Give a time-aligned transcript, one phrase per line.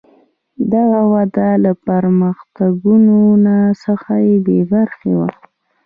[0.73, 4.13] دغه وده له پرمختګونو څخه
[4.45, 5.29] بې برخې وه.